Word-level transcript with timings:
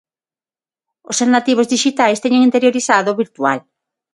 Ao 1.07 1.11
ser 1.17 1.29
nativos 1.35 1.71
dixitais, 1.73 2.21
teñen 2.23 2.45
interiorizado 2.47 3.07
o 3.11 3.19
virtual. 3.23 3.59